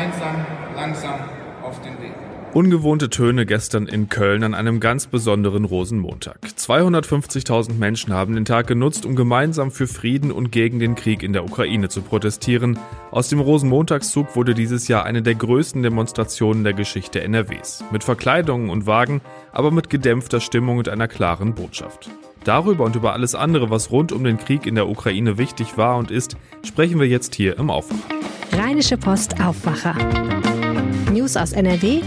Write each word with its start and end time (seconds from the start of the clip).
gemeinsam 0.00 0.46
langsam 0.76 1.14
auf 1.62 1.80
den 1.82 1.92
Weg. 2.00 2.12
Ungewohnte 2.52 3.10
Töne 3.10 3.46
gestern 3.46 3.86
in 3.86 4.08
Köln 4.08 4.42
an 4.42 4.54
einem 4.54 4.80
ganz 4.80 5.06
besonderen 5.06 5.64
Rosenmontag. 5.64 6.38
250.000 6.56 7.74
Menschen 7.74 8.12
haben 8.12 8.34
den 8.34 8.44
Tag 8.44 8.66
genutzt, 8.66 9.06
um 9.06 9.14
gemeinsam 9.14 9.70
für 9.70 9.86
Frieden 9.86 10.32
und 10.32 10.50
gegen 10.50 10.80
den 10.80 10.96
Krieg 10.96 11.22
in 11.22 11.32
der 11.32 11.44
Ukraine 11.44 11.90
zu 11.90 12.02
protestieren. 12.02 12.78
Aus 13.12 13.28
dem 13.28 13.38
Rosenmontagszug 13.38 14.34
wurde 14.34 14.54
dieses 14.54 14.88
Jahr 14.88 15.04
eine 15.04 15.22
der 15.22 15.36
größten 15.36 15.82
Demonstrationen 15.82 16.64
der 16.64 16.72
Geschichte 16.72 17.22
NRWs. 17.22 17.84
Mit 17.92 18.02
Verkleidungen 18.02 18.70
und 18.70 18.86
Wagen, 18.86 19.20
aber 19.52 19.70
mit 19.70 19.90
gedämpfter 19.90 20.40
Stimmung 20.40 20.78
und 20.78 20.88
einer 20.88 21.08
klaren 21.08 21.54
Botschaft. 21.54 22.10
Darüber 22.42 22.84
und 22.84 22.96
über 22.96 23.12
alles 23.12 23.36
andere, 23.36 23.70
was 23.70 23.92
rund 23.92 24.12
um 24.12 24.24
den 24.24 24.38
Krieg 24.38 24.66
in 24.66 24.74
der 24.74 24.88
Ukraine 24.88 25.38
wichtig 25.38 25.76
war 25.76 25.98
und 25.98 26.10
ist, 26.10 26.36
sprechen 26.64 26.98
wir 26.98 27.06
jetzt 27.06 27.34
hier 27.34 27.58
im 27.58 27.70
Aufwacher. 27.70 28.29
Rheinische 28.52 28.96
Post 28.96 29.40
Aufwacher. 29.40 29.94
News 31.12 31.36
aus 31.36 31.52
NRW 31.52 32.00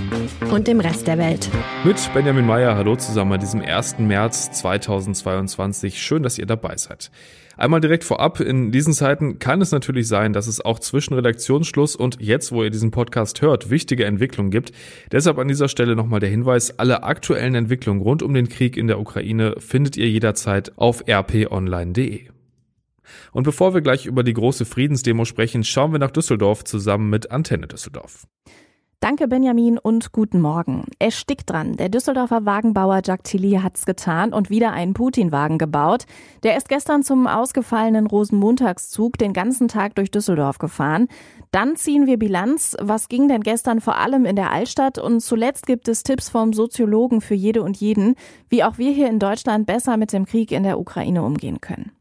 und 0.52 0.68
dem 0.68 0.80
Rest 0.80 1.08
der 1.08 1.18
Welt. 1.18 1.50
Mit 1.84 1.98
Benjamin 2.14 2.46
Meyer, 2.46 2.76
hallo 2.76 2.96
zusammen 2.96 3.34
an 3.34 3.40
diesem 3.40 3.62
1. 3.62 4.00
März 4.00 4.52
2022. 4.52 6.02
Schön, 6.02 6.24
dass 6.24 6.38
ihr 6.38 6.46
dabei 6.46 6.76
seid. 6.78 7.12
Einmal 7.56 7.82
direkt 7.82 8.04
vorab, 8.04 8.40
in 8.40 8.72
diesen 8.72 8.94
Zeiten 8.94 9.40
kann 9.40 9.62
es 9.62 9.72
natürlich 9.72 10.08
sein, 10.08 10.34
dass 10.34 10.48
es 10.48 10.60
auch 10.60 10.80
zwischen 10.80 11.14
Redaktionsschluss 11.14 11.96
und 11.96 12.18
jetzt, 12.20 12.52
wo 12.52 12.64
ihr 12.64 12.72
diesen 12.72 12.92
Podcast 12.92 13.42
hört, 13.42 13.70
wichtige 13.70 14.06
Entwicklungen 14.06 14.52
gibt. 14.52 14.72
Deshalb 15.12 15.38
an 15.38 15.48
dieser 15.48 15.68
Stelle 15.68 15.96
nochmal 15.96 16.20
der 16.20 16.30
Hinweis, 16.30 16.80
alle 16.80 17.04
aktuellen 17.04 17.56
Entwicklungen 17.56 18.02
rund 18.02 18.24
um 18.24 18.34
den 18.34 18.50
Krieg 18.50 18.76
in 18.76 18.88
der 18.88 19.00
Ukraine 19.00 19.56
findet 19.60 19.98
ihr 19.98 20.10
jederzeit 20.10 20.72
auf 20.78 21.04
rponline.de. 21.08 22.34
Und 23.32 23.44
bevor 23.44 23.74
wir 23.74 23.82
gleich 23.82 24.06
über 24.06 24.24
die 24.24 24.34
große 24.34 24.66
Friedensdemo 24.66 25.26
sprechen, 25.26 25.64
schauen 25.64 25.92
wir 25.92 26.00
nach 26.00 26.12
Düsseldorf 26.12 26.64
zusammen 26.64 27.10
mit 27.10 27.32
Antenne 27.32 27.68
Düsseldorf. 27.68 28.28
Danke 29.04 29.28
Benjamin 29.28 29.78
und 29.78 30.14
guten 30.14 30.40
Morgen. 30.40 30.86
Es 30.98 31.20
stickt 31.20 31.50
dran. 31.50 31.76
Der 31.76 31.90
Düsseldorfer 31.90 32.46
Wagenbauer 32.46 33.02
Jacques 33.04 33.30
Tilly 33.30 33.60
hat's 33.62 33.86
getan 33.86 34.32
und 34.32 34.50
wieder 34.50 34.72
einen 34.72 34.94
Putin-Wagen 34.94 35.58
gebaut. 35.58 36.06
Der 36.44 36.56
ist 36.56 36.70
gestern 36.70 37.04
zum 37.04 37.28
ausgefallenen 37.28 38.08
Rosenmontagszug 38.08 39.18
den 39.18 39.34
ganzen 39.34 39.68
Tag 39.68 39.96
durch 39.96 40.10
Düsseldorf 40.10 40.58
gefahren. 40.58 41.10
Dann 41.52 41.76
ziehen 41.76 42.08
wir 42.08 42.18
Bilanz. 42.18 42.78
Was 42.80 43.10
ging 43.10 43.28
denn 43.28 43.42
gestern 43.42 43.82
vor 43.82 43.98
allem 43.98 44.24
in 44.24 44.38
der 44.38 44.54
Altstadt? 44.54 45.00
Und 45.00 45.20
zuletzt 45.20 45.66
gibt 45.66 45.90
es 45.90 46.04
Tipps 46.04 46.30
vom 46.30 46.54
Soziologen 46.54 47.20
für 47.20 47.36
jede 47.36 47.62
und 47.62 47.76
jeden, 47.76 48.16
wie 48.48 48.64
auch 48.64 48.78
wir 48.78 48.94
hier 48.94 49.10
in 49.10 49.20
Deutschland 49.20 49.66
besser 49.66 49.98
mit 49.98 50.14
dem 50.14 50.26
Krieg 50.26 50.54
in 50.54 50.64
der 50.64 50.80
Ukraine 50.80 51.24
umgehen 51.24 51.60
können. 51.60 51.92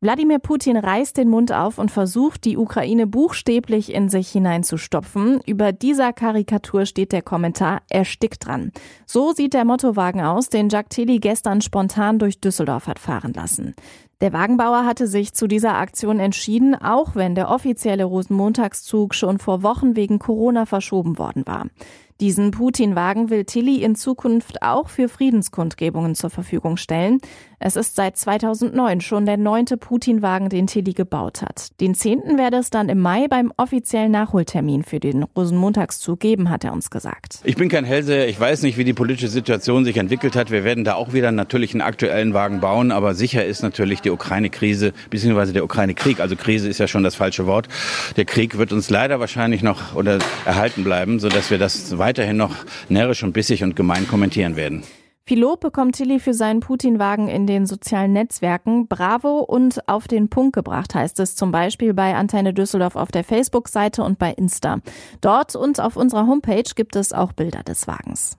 Wladimir 0.00 0.38
Putin 0.38 0.76
reißt 0.76 1.16
den 1.16 1.28
Mund 1.28 1.52
auf 1.52 1.76
und 1.76 1.90
versucht, 1.90 2.44
die 2.44 2.56
Ukraine 2.56 3.08
buchstäblich 3.08 3.92
in 3.92 4.08
sich 4.08 4.28
hineinzustopfen. 4.28 5.40
Über 5.44 5.72
dieser 5.72 6.12
Karikatur 6.12 6.86
steht 6.86 7.10
der 7.10 7.22
Kommentar 7.22 7.82
erstickt 7.90 8.46
dran. 8.46 8.70
So 9.06 9.32
sieht 9.32 9.54
der 9.54 9.64
Mottowagen 9.64 10.20
aus, 10.20 10.50
den 10.50 10.68
Jacques 10.68 10.94
Tilly 10.94 11.18
gestern 11.18 11.62
spontan 11.62 12.20
durch 12.20 12.40
Düsseldorf 12.40 12.86
hat 12.86 13.00
fahren 13.00 13.32
lassen. 13.32 13.74
Der 14.20 14.32
Wagenbauer 14.32 14.84
hatte 14.84 15.08
sich 15.08 15.32
zu 15.32 15.48
dieser 15.48 15.74
Aktion 15.74 16.20
entschieden, 16.20 16.76
auch 16.76 17.16
wenn 17.16 17.34
der 17.34 17.50
offizielle 17.50 18.04
Rosenmontagszug 18.04 19.14
schon 19.14 19.38
vor 19.38 19.64
Wochen 19.64 19.96
wegen 19.96 20.20
Corona 20.20 20.64
verschoben 20.64 21.18
worden 21.18 21.44
war. 21.44 21.66
Diesen 22.20 22.50
Putin-Wagen 22.50 23.30
will 23.30 23.44
Tilly 23.44 23.80
in 23.84 23.94
Zukunft 23.94 24.62
auch 24.62 24.88
für 24.88 25.08
Friedenskundgebungen 25.08 26.16
zur 26.16 26.30
Verfügung 26.30 26.76
stellen. 26.76 27.20
Es 27.60 27.76
ist 27.76 27.96
seit 27.96 28.16
2009 28.16 29.00
schon 29.00 29.24
der 29.24 29.36
neunte 29.36 29.76
Putin-Wagen, 29.76 30.48
den 30.48 30.66
Tilly 30.66 30.92
gebaut 30.92 31.40
hat. 31.40 31.80
Den 31.80 31.94
zehnten 31.94 32.36
werde 32.36 32.58
es 32.58 32.70
dann 32.70 32.88
im 32.88 33.00
Mai 33.00 33.26
beim 33.28 33.52
offiziellen 33.56 34.12
Nachholtermin 34.12 34.82
für 34.82 35.00
den 35.00 35.22
Rosenmontagszug 35.22 36.20
geben, 36.20 36.50
hat 36.50 36.64
er 36.64 36.72
uns 36.72 36.90
gesagt. 36.90 37.40
Ich 37.44 37.56
bin 37.56 37.68
kein 37.68 37.84
Hellseher. 37.84 38.28
Ich 38.28 38.38
weiß 38.38 38.62
nicht, 38.62 38.76
wie 38.76 38.84
die 38.84 38.92
politische 38.92 39.28
Situation 39.28 39.84
sich 39.84 39.96
entwickelt 39.96 40.36
hat. 40.36 40.50
Wir 40.50 40.64
werden 40.64 40.84
da 40.84 40.94
auch 40.94 41.12
wieder 41.12 41.32
natürlich 41.32 41.72
einen 41.72 41.80
aktuellen 41.80 42.34
Wagen 42.34 42.60
bauen. 42.60 42.92
Aber 42.92 43.14
sicher 43.14 43.44
ist 43.44 43.62
natürlich 43.62 44.02
die 44.02 44.10
Ukraine-Krise 44.10 44.92
bzw. 45.10 45.52
der 45.52 45.64
Ukraine-Krieg. 45.64 46.20
Also 46.20 46.36
Krise 46.36 46.68
ist 46.68 46.78
ja 46.78 46.88
schon 46.88 47.04
das 47.04 47.14
falsche 47.14 47.46
Wort. 47.46 47.68
Der 48.16 48.24
Krieg 48.24 48.58
wird 48.58 48.72
uns 48.72 48.90
leider 48.90 49.18
wahrscheinlich 49.18 49.62
noch 49.62 49.94
oder 49.94 50.18
erhalten 50.44 50.84
bleiben, 50.84 51.20
sodass 51.20 51.50
wir 51.50 51.58
das 51.58 51.96
weiter 51.96 52.08
weiterhin 52.08 52.38
noch 52.38 52.56
närrisch 52.88 53.22
und 53.22 53.32
bissig 53.32 53.62
und 53.62 53.76
gemein 53.76 54.08
kommentieren 54.08 54.56
werden. 54.56 54.82
Viel 55.28 55.40
Lob 55.40 55.60
bekommt 55.60 55.94
Tilly 55.94 56.20
für 56.20 56.32
seinen 56.32 56.60
Putin-Wagen 56.60 57.28
in 57.28 57.46
den 57.46 57.66
sozialen 57.66 58.14
Netzwerken. 58.14 58.88
Bravo 58.88 59.40
und 59.40 59.86
auf 59.86 60.08
den 60.08 60.30
Punkt 60.30 60.54
gebracht 60.54 60.94
heißt 60.94 61.20
es 61.20 61.36
zum 61.36 61.52
Beispiel 61.52 61.92
bei 61.92 62.14
Antenne 62.14 62.54
Düsseldorf 62.54 62.96
auf 62.96 63.10
der 63.10 63.24
Facebook-Seite 63.24 64.02
und 64.02 64.18
bei 64.18 64.32
Insta. 64.32 64.78
Dort 65.20 65.54
und 65.54 65.80
auf 65.80 65.96
unserer 65.96 66.26
Homepage 66.26 66.70
gibt 66.74 66.96
es 66.96 67.12
auch 67.12 67.34
Bilder 67.34 67.62
des 67.62 67.86
Wagens. 67.86 68.38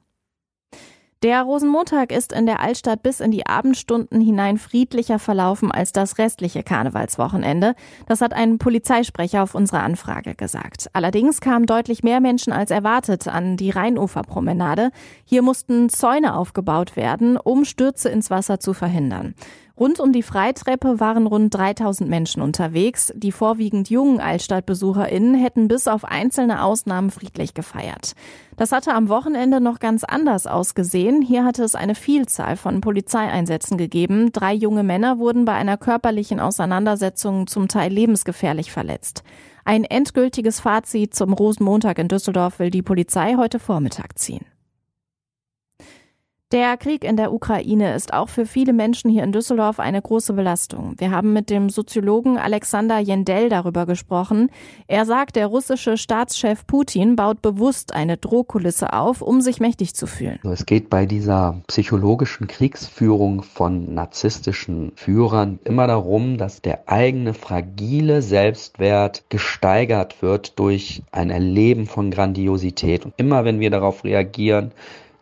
Der 1.21 1.41
Rosenmontag 1.41 2.13
ist 2.13 2.31
in 2.31 2.45
der 2.45 2.61
Altstadt 2.61 3.03
bis 3.03 3.19
in 3.19 3.29
die 3.29 3.45
Abendstunden 3.45 4.21
hinein 4.21 4.57
friedlicher 4.57 5.19
verlaufen 5.19 5.69
als 5.69 5.91
das 5.91 6.17
restliche 6.17 6.63
Karnevalswochenende. 6.63 7.75
Das 8.07 8.21
hat 8.21 8.31
ein 8.31 8.57
Polizeisprecher 8.57 9.43
auf 9.43 9.53
unsere 9.53 9.81
Anfrage 9.81 10.33
gesagt. 10.33 10.89
Allerdings 10.93 11.41
kamen 11.41 11.65
deutlich 11.65 12.03
mehr 12.03 12.21
Menschen 12.21 12.53
als 12.53 12.71
erwartet 12.71 13.27
an 13.27 13.57
die 13.57 13.69
Rheinuferpromenade. 13.69 14.91
Hier 15.25 15.41
mussten 15.41 15.89
Zäune 15.89 16.37
aufgebaut 16.37 16.95
werden, 16.95 17.35
um 17.35 17.65
Stürze 17.65 18.07
ins 18.07 18.29
Wasser 18.29 18.61
zu 18.61 18.73
verhindern. 18.73 19.35
Rund 19.79 20.01
um 20.01 20.11
die 20.11 20.23
Freitreppe 20.23 20.99
waren 20.99 21.25
rund 21.25 21.53
3000 21.55 22.09
Menschen 22.09 22.41
unterwegs. 22.41 23.13
Die 23.15 23.31
vorwiegend 23.31 23.89
jungen 23.89 24.19
Altstadtbesucherinnen 24.19 25.35
hätten 25.35 25.69
bis 25.69 25.87
auf 25.87 26.03
einzelne 26.03 26.63
Ausnahmen 26.63 27.11
friedlich 27.11 27.53
gefeiert. 27.53 28.13
Das 28.57 28.73
hatte 28.73 28.93
am 28.93 29.07
Wochenende 29.07 29.61
noch 29.61 29.79
ganz 29.79 30.03
anders 30.03 30.47
ausgesehen. 30.47 31.21
Hier 31.21 31.45
hatte 31.45 31.63
es 31.63 31.75
eine 31.75 31.95
Vielzahl 31.95 32.57
von 32.57 32.81
Polizeieinsätzen 32.81 33.77
gegeben. 33.77 34.33
Drei 34.33 34.53
junge 34.53 34.83
Männer 34.83 35.17
wurden 35.17 35.45
bei 35.45 35.53
einer 35.53 35.77
körperlichen 35.77 36.41
Auseinandersetzung 36.41 37.47
zum 37.47 37.69
Teil 37.69 37.93
lebensgefährlich 37.93 38.73
verletzt. 38.73 39.23
Ein 39.63 39.85
endgültiges 39.85 40.59
Fazit 40.59 41.15
zum 41.15 41.31
Rosenmontag 41.31 41.99
in 41.99 42.09
Düsseldorf 42.09 42.59
will 42.59 42.69
die 42.69 42.81
Polizei 42.81 43.35
heute 43.37 43.59
Vormittag 43.59 44.19
ziehen. 44.19 44.45
Der 46.51 46.77
Krieg 46.77 47.03
in 47.03 47.15
der 47.15 47.31
Ukraine 47.31 47.93
ist 47.93 48.11
auch 48.11 48.27
für 48.27 48.47
viele 48.47 48.73
Menschen 48.73 49.11
hier 49.11 49.23
in 49.23 49.31
Düsseldorf 49.31 49.79
eine 49.79 50.01
große 50.01 50.33
Belastung. 50.33 50.95
Wir 50.97 51.11
haben 51.11 51.31
mit 51.31 51.51
dem 51.51 51.69
Soziologen 51.69 52.39
Alexander 52.39 52.97
Jendell 52.97 53.49
darüber 53.49 53.85
gesprochen. 53.85 54.49
Er 54.87 55.05
sagt, 55.05 55.35
der 55.35 55.45
russische 55.45 55.95
Staatschef 55.95 56.65
Putin 56.65 57.15
baut 57.15 57.43
bewusst 57.43 57.93
eine 57.93 58.17
Drohkulisse 58.17 58.93
auf, 58.93 59.21
um 59.21 59.41
sich 59.41 59.59
mächtig 59.59 59.93
zu 59.93 60.07
fühlen. 60.07 60.39
Es 60.41 60.65
geht 60.65 60.89
bei 60.89 61.05
dieser 61.05 61.61
psychologischen 61.67 62.47
Kriegsführung 62.47 63.43
von 63.43 63.93
narzisstischen 63.93 64.91
Führern 64.95 65.59
immer 65.65 65.85
darum, 65.85 66.39
dass 66.39 66.63
der 66.63 66.89
eigene 66.89 67.35
fragile 67.35 68.23
Selbstwert 68.23 69.23
gesteigert 69.29 70.23
wird 70.23 70.57
durch 70.57 71.03
ein 71.11 71.29
Erleben 71.29 71.85
von 71.85 72.09
Grandiosität. 72.09 73.05
Und 73.05 73.13
immer 73.17 73.45
wenn 73.45 73.59
wir 73.59 73.69
darauf 73.69 74.03
reagieren, 74.03 74.71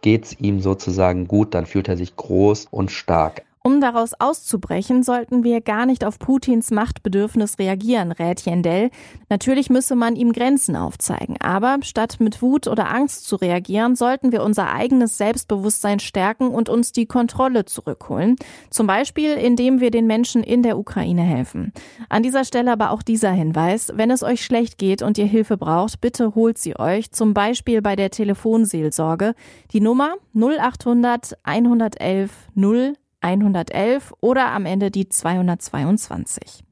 geht's 0.02 0.35
ihm 0.40 0.59
sozusagen 0.59 1.28
gut, 1.28 1.53
dann 1.53 1.66
fühlt 1.66 1.88
er 1.88 1.97
sich 1.97 2.16
groß 2.16 2.68
und 2.72 2.91
stark. 2.91 3.44
Um 3.67 3.81
daraus 3.81 4.13
auszubrechen, 4.17 5.03
sollten 5.03 5.44
wir 5.44 5.59
gar 5.59 5.85
nicht 5.85 6.05
auf 6.05 6.19
Putins 6.19 6.72
Machtbedürfnis 6.72 7.59
reagieren, 7.59 8.13
rät 8.13 8.39
Jendell. 8.39 8.91
Natürlich 9.28 9.69
müsse 9.69 9.97
man 9.97 10.16
ihm 10.16 10.31
Grenzen 10.31 10.78
aufzeigen. 10.78 11.35
Aber 11.41 11.79
statt 11.81 12.22
mit 12.22 12.41
Wut 12.41 12.67
oder 12.67 12.89
Angst 12.89 13.28
zu 13.28 13.35
reagieren, 13.35 13.97
sollten 13.97 14.31
wir 14.31 14.41
unser 14.41 14.72
eigenes 14.72 15.17
Selbstbewusstsein 15.17 16.00
stärken 16.00 16.47
und 16.47 16.69
uns 16.69 16.94
die 16.94 17.07
Kontrolle 17.07 17.66
zurückholen. 17.66 18.38
Zum 18.69 18.88
Beispiel, 18.88 19.33
indem 19.33 19.81
wir 19.81 19.91
den 19.91 20.08
Menschen 20.08 20.43
in 20.43 20.63
der 20.63 20.78
Ukraine 20.78 21.23
helfen. 21.23 21.73
An 22.08 22.23
dieser 22.23 22.46
Stelle 22.46 22.72
aber 22.72 22.91
auch 22.91 23.02
dieser 23.02 23.31
Hinweis. 23.31 23.91
Wenn 23.93 24.11
es 24.11 24.23
euch 24.23 24.46
schlecht 24.46 24.78
geht 24.78 25.02
und 25.02 25.17
ihr 25.17 25.25
Hilfe 25.25 25.58
braucht, 25.58 25.99
bitte 25.99 26.35
holt 26.35 26.58
sie 26.58 26.79
euch. 26.79 27.11
Zum 27.11 27.34
Beispiel 27.34 27.81
bei 27.81 27.97
der 27.97 28.11
Telefonseelsorge. 28.11 29.34
Die 29.73 29.81
Nummer 29.81 30.13
0800 30.34 31.37
111 31.43 32.31
0 32.55 32.93
111 33.22 34.14
oder 34.22 34.52
am 34.52 34.66
Ende 34.66 34.91
die 34.91 35.09
222. 35.09 36.64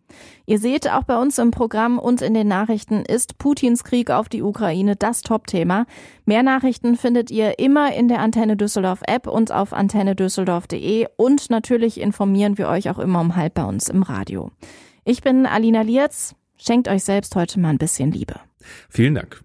Ihr 0.46 0.60
seht, 0.60 0.90
auch 0.90 1.04
bei 1.04 1.18
uns 1.18 1.38
im 1.40 1.52
Programm 1.52 1.98
und 1.98 2.22
in 2.22 2.34
den 2.34 2.48
Nachrichten 2.48 3.04
ist 3.04 3.38
Putins 3.38 3.84
Krieg 3.84 4.12
auf 4.12 4.30
die 4.30 4.44
Ukraine 4.44 4.96
das 4.96 5.22
Top-Thema. 5.22 5.86
Mehr 6.26 6.44
Nachrichten 6.44 6.96
findet 6.96 7.32
ihr 7.32 7.60
immer 7.60 7.94
in 7.94 8.08
der 8.08 8.20
Antenne 8.20 8.56
Düsseldorf 8.56 9.02
App 9.08 9.28
und 9.28 9.52
auf 9.52 9.74
antennedüsseldorf.de 9.74 11.08
und 11.18 11.50
natürlich 11.50 12.00
informieren 12.00 12.58
wir 12.58 12.68
euch 12.70 12.90
auch 12.90 13.00
immer 13.00 13.22
um 13.22 13.36
halb 13.36 13.56
bei 13.56 13.66
uns 13.66 13.90
im 13.90 14.04
Radio. 14.04 14.52
Ich 15.04 15.22
bin 15.22 15.46
Alina 15.46 15.82
Lierz. 15.82 16.36
Schenkt 16.58 16.88
euch 16.88 17.04
selbst 17.04 17.36
heute 17.36 17.60
mal 17.60 17.70
ein 17.70 17.78
bisschen 17.78 18.12
Liebe. 18.12 18.36
Vielen 18.90 19.16
Dank. 19.16 19.44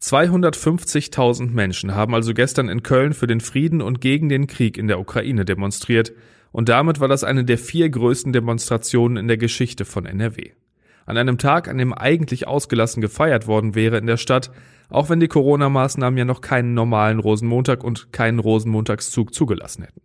250.000 0.00 1.50
Menschen 1.50 1.94
haben 1.94 2.14
also 2.14 2.34
gestern 2.34 2.68
in 2.68 2.82
Köln 2.82 3.12
für 3.12 3.26
den 3.26 3.40
Frieden 3.40 3.82
und 3.82 4.00
gegen 4.00 4.28
den 4.28 4.46
Krieg 4.46 4.78
in 4.78 4.88
der 4.88 5.00
Ukraine 5.00 5.44
demonstriert 5.44 6.12
und 6.56 6.70
damit 6.70 7.00
war 7.00 7.08
das 7.08 7.22
eine 7.22 7.44
der 7.44 7.58
vier 7.58 7.90
größten 7.90 8.32
Demonstrationen 8.32 9.18
in 9.18 9.28
der 9.28 9.36
Geschichte 9.36 9.84
von 9.84 10.06
NRW. 10.06 10.52
An 11.04 11.18
einem 11.18 11.36
Tag, 11.36 11.68
an 11.68 11.76
dem 11.76 11.92
eigentlich 11.92 12.48
ausgelassen 12.48 13.02
gefeiert 13.02 13.46
worden 13.46 13.74
wäre 13.74 13.98
in 13.98 14.06
der 14.06 14.16
Stadt, 14.16 14.50
auch 14.88 15.10
wenn 15.10 15.20
die 15.20 15.28
Corona-Maßnahmen 15.28 16.16
ja 16.16 16.24
noch 16.24 16.40
keinen 16.40 16.72
normalen 16.72 17.18
Rosenmontag 17.18 17.84
und 17.84 18.10
keinen 18.12 18.38
Rosenmontagszug 18.38 19.34
zugelassen 19.34 19.82
hätten. 19.82 20.00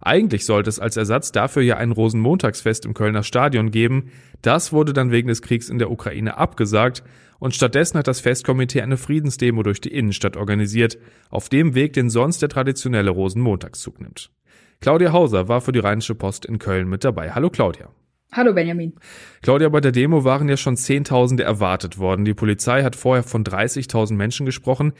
Eigentlich 0.00 0.46
sollte 0.46 0.70
es 0.70 0.80
als 0.80 0.96
Ersatz 0.96 1.32
dafür 1.32 1.62
ja 1.62 1.76
ein 1.76 1.92
Rosenmontagsfest 1.92 2.86
im 2.86 2.94
Kölner 2.94 3.22
Stadion 3.22 3.70
geben. 3.70 4.10
Das 4.40 4.72
wurde 4.72 4.94
dann 4.94 5.10
wegen 5.10 5.28
des 5.28 5.42
Kriegs 5.42 5.68
in 5.68 5.78
der 5.78 5.90
Ukraine 5.90 6.38
abgesagt 6.38 7.02
und 7.40 7.54
stattdessen 7.54 7.98
hat 7.98 8.06
das 8.06 8.20
Festkomitee 8.20 8.82
eine 8.82 8.96
Friedensdemo 8.96 9.64
durch 9.64 9.80
die 9.80 9.92
Innenstadt 9.92 10.36
organisiert, 10.36 10.98
auf 11.30 11.48
dem 11.48 11.74
Weg, 11.74 11.94
den 11.94 12.08
sonst 12.08 12.40
der 12.42 12.48
traditionelle 12.48 13.10
Rosenmontagszug 13.10 14.00
nimmt. 14.00 14.30
Claudia 14.80 15.12
Hauser 15.12 15.48
war 15.48 15.60
für 15.60 15.72
die 15.72 15.80
Rheinische 15.80 16.14
Post 16.14 16.46
in 16.46 16.58
Köln 16.58 16.88
mit 16.88 17.02
dabei. 17.02 17.32
Hallo 17.32 17.50
Claudia. 17.50 17.88
Hallo 18.32 18.52
Benjamin. 18.54 18.94
Claudia, 19.42 19.68
bei 19.68 19.80
der 19.80 19.90
Demo 19.90 20.22
waren 20.24 20.48
ja 20.48 20.56
schon 20.56 20.76
Zehntausende 20.76 21.42
erwartet 21.42 21.98
worden. 21.98 22.24
Die 22.24 22.34
Polizei 22.34 22.84
hat 22.84 22.94
vorher 22.94 23.24
von 23.24 23.42
30.000 23.42 24.14
Menschen 24.14 24.46
gesprochen. 24.46 24.92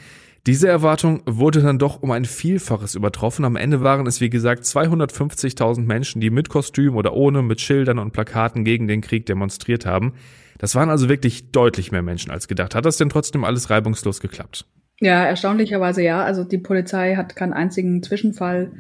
Diese 0.47 0.67
Erwartung 0.67 1.23
wurde 1.27 1.61
dann 1.61 1.79
doch 1.79 2.03
um 2.03 2.11
ein 2.11 2.25
Vielfaches 2.25 2.97
übertroffen. 2.97 3.45
Am 3.45 3.57
Ende 3.57 3.83
waren 3.83 4.07
es, 4.07 4.21
wie 4.21 4.31
gesagt, 4.31 4.65
250.000 4.65 5.83
Menschen, 5.83 6.21
die 6.21 6.31
mit 6.31 6.49
Kostüm 6.49 6.97
oder 6.97 7.13
ohne, 7.13 7.43
mit 7.43 7.61
Schildern 7.61 7.99
und 7.99 8.13
Plakaten 8.13 8.65
gegen 8.65 8.89
den 8.89 9.01
Krieg 9.01 9.27
demonstriert 9.27 9.87
haben. 9.87 10.15
Das 10.61 10.75
waren 10.75 10.91
also 10.91 11.09
wirklich 11.09 11.53
deutlich 11.53 11.91
mehr 11.91 12.03
Menschen 12.03 12.31
als 12.31 12.47
gedacht. 12.47 12.75
Hat 12.75 12.85
das 12.85 12.99
denn 12.99 13.09
trotzdem 13.09 13.45
alles 13.45 13.71
reibungslos 13.71 14.21
geklappt? 14.21 14.67
Ja, 15.01 15.25
erstaunlicherweise 15.25 16.03
ja. 16.03 16.23
Also 16.23 16.45
die 16.45 16.59
Polizei 16.59 17.17
hat 17.17 17.35
keinen 17.35 17.55
einzigen 17.55 18.03
Zwischenfall 18.03 18.71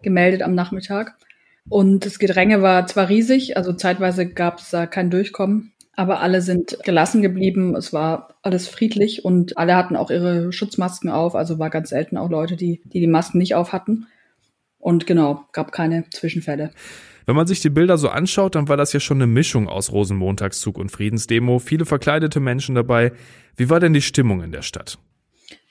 gemeldet 0.00 0.42
am 0.42 0.54
Nachmittag. 0.54 1.16
Und 1.68 2.06
das 2.06 2.20
Gedränge 2.20 2.62
war 2.62 2.86
zwar 2.86 3.08
riesig, 3.08 3.56
also 3.56 3.72
zeitweise 3.72 4.28
gab 4.28 4.60
es 4.60 4.70
da 4.70 4.86
kein 4.86 5.10
Durchkommen, 5.10 5.72
aber 5.96 6.20
alle 6.20 6.40
sind 6.40 6.78
gelassen 6.84 7.20
geblieben. 7.20 7.74
Es 7.74 7.92
war 7.92 8.36
alles 8.42 8.68
friedlich 8.68 9.24
und 9.24 9.58
alle 9.58 9.74
hatten 9.74 9.96
auch 9.96 10.12
ihre 10.12 10.52
Schutzmasken 10.52 11.10
auf. 11.10 11.34
Also 11.34 11.58
war 11.58 11.70
ganz 11.70 11.88
selten 11.88 12.16
auch 12.16 12.30
Leute, 12.30 12.54
die 12.54 12.80
die, 12.84 13.00
die 13.00 13.08
Masken 13.08 13.38
nicht 13.38 13.56
auf 13.56 13.72
hatten. 13.72 14.06
Und 14.78 15.06
genau, 15.06 15.46
gab 15.52 15.72
keine 15.72 16.04
Zwischenfälle. 16.10 16.70
Wenn 17.26 17.36
man 17.36 17.46
sich 17.46 17.60
die 17.60 17.70
Bilder 17.70 17.96
so 17.96 18.08
anschaut, 18.08 18.54
dann 18.54 18.68
war 18.68 18.76
das 18.76 18.92
ja 18.92 19.00
schon 19.00 19.18
eine 19.18 19.26
Mischung 19.26 19.68
aus 19.68 19.92
Rosenmontagszug 19.92 20.78
und 20.78 20.90
Friedensdemo. 20.90 21.58
Viele 21.58 21.86
verkleidete 21.86 22.40
Menschen 22.40 22.74
dabei. 22.74 23.12
Wie 23.56 23.70
war 23.70 23.80
denn 23.80 23.94
die 23.94 24.02
Stimmung 24.02 24.42
in 24.42 24.52
der 24.52 24.62
Stadt? 24.62 24.98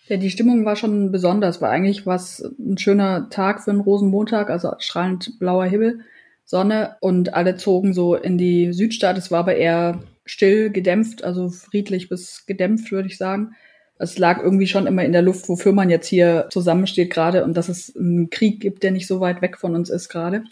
Ja, 0.07 0.17
die 0.17 0.31
Stimmung 0.31 0.65
war 0.65 0.75
schon 0.75 1.11
besonders, 1.11 1.61
weil 1.61 1.69
eigentlich 1.69 2.05
war 2.05 2.15
es 2.15 2.43
ein 2.59 2.77
schöner 2.77 3.29
Tag 3.29 3.63
für 3.63 3.71
einen 3.71 3.79
Rosenmontag, 3.79 4.49
also 4.49 4.73
strahlend 4.79 5.39
blauer 5.39 5.65
Himmel, 5.65 6.01
Sonne 6.43 6.97
und 6.99 7.33
alle 7.33 7.55
zogen 7.55 7.93
so 7.93 8.15
in 8.15 8.37
die 8.37 8.73
Südstadt. 8.73 9.17
Es 9.17 9.31
war 9.31 9.39
aber 9.39 9.55
eher 9.55 10.03
still, 10.25 10.71
gedämpft, 10.71 11.23
also 11.23 11.49
friedlich 11.49 12.09
bis 12.09 12.45
gedämpft, 12.45 12.91
würde 12.91 13.07
ich 13.07 13.17
sagen. 13.17 13.55
Es 13.97 14.17
lag 14.17 14.41
irgendwie 14.41 14.67
schon 14.67 14.87
immer 14.87 15.05
in 15.05 15.13
der 15.13 15.21
Luft, 15.21 15.47
wofür 15.47 15.71
man 15.71 15.89
jetzt 15.89 16.07
hier 16.07 16.47
zusammensteht 16.49 17.09
gerade 17.09 17.45
und 17.45 17.55
dass 17.55 17.69
es 17.69 17.95
einen 17.95 18.29
Krieg 18.29 18.59
gibt, 18.59 18.83
der 18.83 18.91
nicht 18.91 19.07
so 19.07 19.19
weit 19.19 19.41
weg 19.41 19.57
von 19.57 19.75
uns 19.75 19.89
ist 19.89 20.09
gerade. 20.09 20.43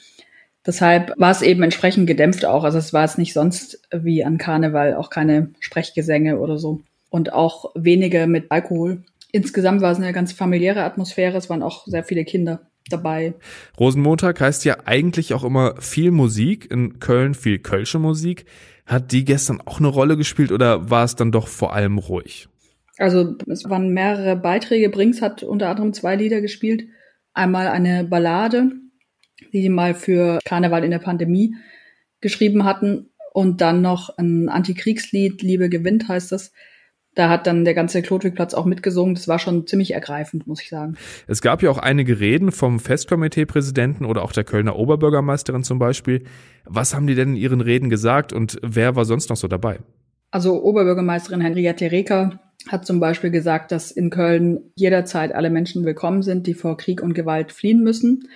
Deshalb 0.65 1.13
war 1.17 1.31
es 1.31 1.41
eben 1.41 1.63
entsprechend 1.63 2.07
gedämpft 2.07 2.45
auch. 2.45 2.63
Also 2.63 2.77
es 2.77 2.93
war 2.93 3.03
es 3.03 3.17
nicht 3.17 3.33
sonst 3.33 3.81
wie 3.91 4.23
an 4.23 4.37
Karneval, 4.37 4.95
auch 4.95 5.09
keine 5.09 5.49
Sprechgesänge 5.59 6.39
oder 6.39 6.57
so. 6.57 6.81
Und 7.09 7.33
auch 7.33 7.71
wenige 7.75 8.27
mit 8.27 8.51
Alkohol. 8.51 9.03
Insgesamt 9.31 9.81
war 9.81 9.91
es 9.91 9.97
eine 9.97 10.13
ganz 10.13 10.33
familiäre 10.33 10.83
Atmosphäre. 10.83 11.37
Es 11.37 11.49
waren 11.49 11.63
auch 11.63 11.87
sehr 11.87 12.03
viele 12.03 12.25
Kinder 12.25 12.61
dabei. 12.89 13.33
Rosenmontag 13.79 14.39
heißt 14.39 14.65
ja 14.65 14.77
eigentlich 14.85 15.33
auch 15.33 15.43
immer 15.43 15.75
viel 15.79 16.11
Musik. 16.11 16.69
In 16.69 16.99
Köln 16.99 17.33
viel 17.33 17.59
Kölsche 17.59 17.99
Musik. 17.99 18.45
Hat 18.85 19.11
die 19.11 19.25
gestern 19.25 19.61
auch 19.61 19.79
eine 19.79 19.87
Rolle 19.87 20.17
gespielt 20.17 20.51
oder 20.51 20.89
war 20.89 21.05
es 21.05 21.15
dann 21.15 21.31
doch 21.31 21.47
vor 21.47 21.73
allem 21.73 21.97
ruhig? 21.97 22.47
Also 22.97 23.35
es 23.47 23.69
waren 23.69 23.93
mehrere 23.93 24.35
Beiträge. 24.35 24.89
Brinks 24.89 25.21
hat 25.21 25.43
unter 25.43 25.69
anderem 25.69 25.93
zwei 25.93 26.15
Lieder 26.15 26.41
gespielt. 26.41 26.83
Einmal 27.33 27.67
eine 27.67 28.03
Ballade, 28.03 28.71
die 29.53 29.69
mal 29.69 29.93
für 29.93 30.39
Karneval 30.45 30.83
in 30.83 30.91
der 30.91 30.99
Pandemie 30.99 31.55
geschrieben 32.21 32.63
hatten. 32.65 33.07
Und 33.33 33.61
dann 33.61 33.81
noch 33.81 34.17
ein 34.17 34.49
Antikriegslied, 34.49 35.41
Liebe 35.41 35.69
gewinnt 35.69 36.07
heißt 36.07 36.31
das. 36.31 36.51
Da 37.13 37.29
hat 37.29 37.45
dann 37.45 37.65
der 37.65 37.73
ganze 37.73 38.01
Klotwigplatz 38.01 38.53
auch 38.53 38.65
mitgesungen. 38.65 39.15
Das 39.15 39.27
war 39.27 39.37
schon 39.37 39.67
ziemlich 39.67 39.93
ergreifend, 39.93 40.47
muss 40.47 40.61
ich 40.61 40.69
sagen. 40.69 40.95
Es 41.27 41.41
gab 41.41 41.61
ja 41.61 41.69
auch 41.69 41.77
einige 41.77 42.21
Reden 42.21 42.51
vom 42.51 42.79
Festkomiteepräsidenten 42.79 44.05
oder 44.05 44.23
auch 44.23 44.31
der 44.31 44.45
Kölner 44.45 44.77
Oberbürgermeisterin 44.77 45.63
zum 45.63 45.77
Beispiel. 45.77 46.23
Was 46.65 46.93
haben 46.93 47.07
die 47.07 47.15
denn 47.15 47.29
in 47.29 47.35
ihren 47.35 47.61
Reden 47.61 47.89
gesagt 47.89 48.31
und 48.31 48.57
wer 48.61 48.95
war 48.95 49.03
sonst 49.03 49.29
noch 49.29 49.35
so 49.35 49.49
dabei? 49.49 49.79
Also 50.31 50.63
Oberbürgermeisterin 50.63 51.41
Henriette 51.41 51.91
Reker 51.91 52.39
hat 52.69 52.85
zum 52.85 53.01
Beispiel 53.01 53.31
gesagt, 53.31 53.73
dass 53.73 53.91
in 53.91 54.09
Köln 54.09 54.71
jederzeit 54.75 55.33
alle 55.33 55.49
Menschen 55.49 55.83
willkommen 55.83 56.21
sind, 56.21 56.47
die 56.47 56.53
vor 56.53 56.77
Krieg 56.77 57.01
und 57.01 57.13
Gewalt 57.13 57.51
fliehen 57.51 57.83
müssen. 57.83 58.29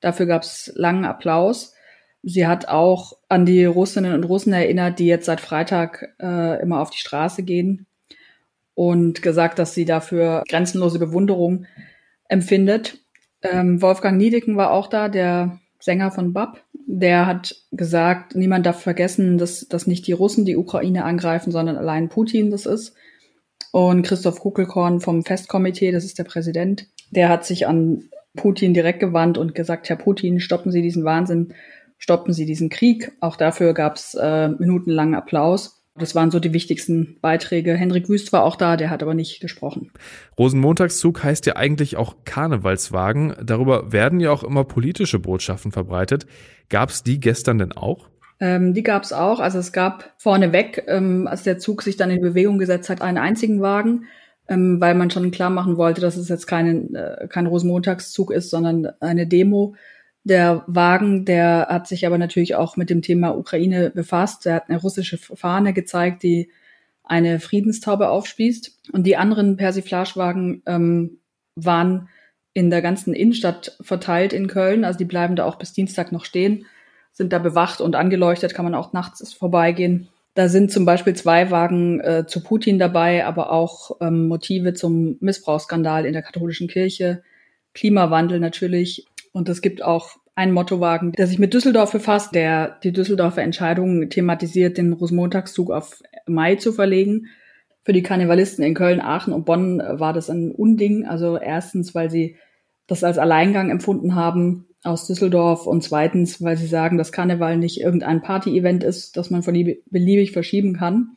Dafür 0.00 0.26
gab 0.26 0.42
es 0.42 0.72
langen 0.74 1.04
Applaus. 1.04 1.74
Sie 2.22 2.46
hat 2.46 2.68
auch 2.68 3.18
an 3.28 3.46
die 3.46 3.64
Russinnen 3.64 4.12
und 4.12 4.24
Russen 4.24 4.52
erinnert, 4.52 4.98
die 4.98 5.06
jetzt 5.06 5.26
seit 5.26 5.40
Freitag 5.40 6.14
äh, 6.20 6.60
immer 6.60 6.80
auf 6.80 6.90
die 6.90 6.98
Straße 6.98 7.42
gehen 7.42 7.86
und 8.74 9.22
gesagt, 9.22 9.58
dass 9.58 9.74
sie 9.74 9.84
dafür 9.84 10.42
grenzenlose 10.48 10.98
Bewunderung 10.98 11.66
empfindet. 12.28 12.98
Ähm, 13.42 13.80
Wolfgang 13.80 14.18
Niedecken 14.18 14.56
war 14.56 14.72
auch 14.72 14.88
da, 14.88 15.08
der 15.08 15.60
Sänger 15.78 16.10
von 16.10 16.32
BAP. 16.32 16.62
Der 16.86 17.26
hat 17.26 17.54
gesagt, 17.72 18.34
niemand 18.34 18.66
darf 18.66 18.80
vergessen, 18.80 19.38
dass, 19.38 19.66
dass 19.68 19.86
nicht 19.86 20.06
die 20.06 20.12
Russen 20.12 20.44
die 20.44 20.56
Ukraine 20.56 21.04
angreifen, 21.04 21.52
sondern 21.52 21.76
allein 21.76 22.08
Putin 22.08 22.50
das 22.50 22.66
ist. 22.66 22.94
Und 23.72 24.02
Christoph 24.02 24.40
Kuckelkorn 24.40 25.00
vom 25.00 25.24
Festkomitee, 25.24 25.92
das 25.92 26.04
ist 26.04 26.18
der 26.18 26.24
Präsident, 26.24 26.86
der 27.10 27.28
hat 27.28 27.44
sich 27.46 27.66
an 27.66 28.08
Putin 28.36 28.74
direkt 28.74 29.00
gewandt 29.00 29.38
und 29.38 29.54
gesagt, 29.54 29.88
Herr 29.88 29.96
Putin, 29.96 30.40
stoppen 30.40 30.70
Sie 30.70 30.82
diesen 30.82 31.04
Wahnsinn, 31.04 31.54
stoppen 31.98 32.32
Sie 32.32 32.46
diesen 32.46 32.68
Krieg. 32.68 33.12
Auch 33.20 33.36
dafür 33.36 33.74
gab 33.74 33.96
es 33.96 34.14
äh, 34.14 34.48
minutenlangen 34.48 35.14
Applaus. 35.14 35.76
Das 35.98 36.14
waren 36.14 36.30
so 36.30 36.40
die 36.40 36.52
wichtigsten 36.52 37.18
Beiträge. 37.22 37.74
Henrik 37.74 38.08
Wüst 38.08 38.32
war 38.32 38.42
auch 38.42 38.56
da, 38.56 38.76
der 38.76 38.90
hat 38.90 39.02
aber 39.02 39.14
nicht 39.14 39.40
gesprochen. 39.40 39.90
Rosenmontagszug 40.38 41.24
heißt 41.24 41.46
ja 41.46 41.56
eigentlich 41.56 41.96
auch 41.96 42.16
Karnevalswagen. 42.24 43.34
Darüber 43.42 43.92
werden 43.92 44.20
ja 44.20 44.30
auch 44.30 44.44
immer 44.44 44.64
politische 44.64 45.18
Botschaften 45.18 45.72
verbreitet. 45.72 46.26
Gab 46.68 46.90
es 46.90 47.02
die 47.02 47.18
gestern 47.18 47.58
denn 47.58 47.72
auch? 47.72 48.10
Ähm, 48.40 48.74
die 48.74 48.82
gab 48.82 49.04
es 49.04 49.14
auch. 49.14 49.40
Also 49.40 49.58
es 49.58 49.72
gab 49.72 50.12
vorneweg, 50.18 50.84
ähm, 50.86 51.26
als 51.26 51.44
der 51.44 51.58
Zug 51.58 51.82
sich 51.82 51.96
dann 51.96 52.10
in 52.10 52.20
Bewegung 52.20 52.58
gesetzt 52.58 52.90
hat, 52.90 53.00
einen 53.00 53.18
einzigen 53.18 53.62
Wagen, 53.62 54.04
ähm, 54.48 54.80
weil 54.80 54.94
man 54.94 55.10
schon 55.10 55.30
klar 55.30 55.50
machen 55.50 55.76
wollte, 55.76 56.00
dass 56.00 56.16
es 56.16 56.28
jetzt 56.28 56.46
kein, 56.46 56.94
äh, 56.94 57.26
kein 57.28 57.46
Rosenmontagszug 57.46 58.30
ist, 58.30 58.50
sondern 58.50 58.86
eine 59.00 59.26
Demo. 59.26 59.74
Der 60.24 60.64
Wagen, 60.66 61.24
der 61.24 61.68
hat 61.70 61.86
sich 61.86 62.06
aber 62.06 62.18
natürlich 62.18 62.54
auch 62.54 62.76
mit 62.76 62.90
dem 62.90 63.02
Thema 63.02 63.36
Ukraine 63.36 63.90
befasst. 63.90 64.46
Er 64.46 64.54
hat 64.56 64.68
eine 64.68 64.80
russische 64.80 65.18
Fahne 65.18 65.72
gezeigt, 65.72 66.22
die 66.22 66.50
eine 67.04 67.38
Friedenstaube 67.38 68.08
aufspießt. 68.08 68.90
Und 68.92 69.04
die 69.04 69.16
anderen 69.16 69.56
Persiflagewagen 69.56 70.62
ähm, 70.66 71.18
waren 71.54 72.08
in 72.52 72.70
der 72.70 72.82
ganzen 72.82 73.14
Innenstadt 73.14 73.76
verteilt 73.80 74.32
in 74.32 74.48
Köln. 74.48 74.84
Also 74.84 74.98
die 74.98 75.04
bleiben 75.04 75.36
da 75.36 75.44
auch 75.44 75.56
bis 75.56 75.72
Dienstag 75.72 76.10
noch 76.10 76.24
stehen, 76.24 76.66
sind 77.12 77.32
da 77.32 77.38
bewacht 77.38 77.80
und 77.80 77.94
angeleuchtet, 77.94 78.54
kann 78.54 78.64
man 78.64 78.74
auch 78.74 78.92
nachts 78.92 79.32
vorbeigehen. 79.32 80.08
Da 80.36 80.50
sind 80.50 80.70
zum 80.70 80.84
Beispiel 80.84 81.14
zwei 81.14 81.50
Wagen 81.50 81.98
äh, 82.00 82.26
zu 82.26 82.42
Putin 82.42 82.78
dabei, 82.78 83.24
aber 83.24 83.50
auch 83.50 83.96
ähm, 84.02 84.28
Motive 84.28 84.74
zum 84.74 85.16
Missbrauchsskandal 85.20 86.04
in 86.04 86.12
der 86.12 86.20
katholischen 86.20 86.68
Kirche, 86.68 87.22
Klimawandel 87.72 88.38
natürlich 88.38 89.06
und 89.32 89.48
es 89.48 89.62
gibt 89.62 89.82
auch 89.82 90.16
einen 90.34 90.52
Mottowagen, 90.52 91.12
der 91.12 91.26
sich 91.26 91.38
mit 91.38 91.54
Düsseldorf 91.54 91.92
befasst, 91.92 92.34
der 92.34 92.78
die 92.84 92.92
Düsseldorfer 92.92 93.40
Entscheidung 93.40 94.10
thematisiert, 94.10 94.76
den 94.76 94.92
Rosenmontagszug 94.92 95.70
auf 95.70 96.02
Mai 96.26 96.56
zu 96.56 96.74
verlegen. 96.74 97.28
Für 97.82 97.94
die 97.94 98.02
Karnevalisten 98.02 98.62
in 98.62 98.74
Köln, 98.74 99.00
Aachen 99.00 99.32
und 99.32 99.46
Bonn 99.46 99.78
war 99.78 100.12
das 100.12 100.28
ein 100.28 100.50
Unding. 100.50 101.06
Also 101.06 101.38
erstens, 101.38 101.94
weil 101.94 102.10
sie 102.10 102.36
das 102.86 103.04
als 103.04 103.16
Alleingang 103.16 103.70
empfunden 103.70 104.14
haben 104.14 104.65
aus 104.86 105.06
Düsseldorf 105.06 105.66
und 105.66 105.82
zweitens, 105.82 106.42
weil 106.42 106.56
sie 106.56 106.66
sagen, 106.66 106.98
dass 106.98 107.12
Karneval 107.12 107.56
nicht 107.56 107.80
irgendein 107.80 108.22
Party-Event 108.22 108.84
ist, 108.84 109.16
das 109.16 109.30
man 109.30 109.42
beliebig 109.42 110.32
verschieben 110.32 110.76
kann. 110.76 111.16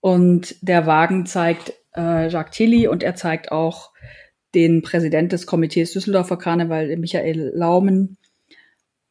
Und 0.00 0.56
der 0.60 0.86
Wagen 0.86 1.26
zeigt 1.26 1.72
äh, 1.96 2.28
Jacques 2.28 2.56
Tilly 2.56 2.88
und 2.88 3.02
er 3.02 3.14
zeigt 3.14 3.50
auch 3.50 3.92
den 4.54 4.82
Präsident 4.82 5.32
des 5.32 5.46
Komitees 5.46 5.92
Düsseldorfer 5.92 6.36
Karneval, 6.36 6.96
Michael 6.96 7.52
Laumen, 7.54 8.16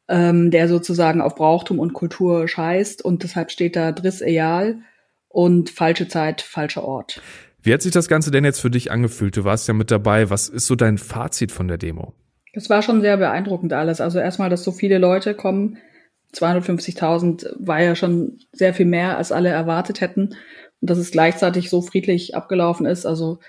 ähm, 0.08 0.52
der 0.52 0.68
sozusagen 0.68 1.22
auf 1.22 1.36
Brauchtum 1.36 1.80
und 1.80 1.94
Kultur 1.94 2.48
scheißt 2.48 3.04
und 3.04 3.24
deshalb 3.24 3.52
steht 3.52 3.76
da 3.76 3.92
Driss 3.92 4.22
Eal 4.22 4.80
und 5.28 5.70
falsche 5.70 6.08
Zeit, 6.08 6.42
falscher 6.42 6.84
Ort. 6.84 7.22
Wie 7.62 7.74
hat 7.74 7.82
sich 7.82 7.92
das 7.92 8.08
Ganze 8.08 8.32
denn 8.32 8.46
jetzt 8.46 8.60
für 8.60 8.70
dich 8.70 8.92
angefühlt? 8.92 9.36
Du 9.36 9.44
warst 9.44 9.68
ja 9.68 9.74
mit 9.74 9.90
dabei. 9.90 10.30
Was 10.30 10.50
ist 10.50 10.68
so 10.68 10.76
dein 10.76 10.98
Fazit 10.98 11.52
von 11.52 11.68
der 11.68 11.78
Demo? 11.78 12.14
Es 12.56 12.70
war 12.70 12.82
schon 12.82 13.02
sehr 13.02 13.18
beeindruckend 13.18 13.74
alles. 13.74 14.02
Also 14.02 14.20
erstmal, 14.20 14.50
dass 14.50 14.64
so 14.64 14.72
viele 14.72 14.98
Leute 14.98 15.34
kommen, 15.34 15.78
250.000 16.34 17.54
war 17.60 17.82
ja 17.82 17.96
schon 17.96 18.40
sehr 18.52 18.74
viel 18.74 18.86
mehr, 18.86 19.18
als 19.18 19.32
alle 19.32 19.50
erwartet 19.50 20.02
hätten. 20.02 20.36
Und 20.82 20.90
dass 20.90 20.98
es 20.98 21.12
gleichzeitig 21.12 21.70
so 21.70 21.82
friedlich 21.82 22.36
abgelaufen 22.36 22.86
ist, 22.86 23.06
also 23.06 23.40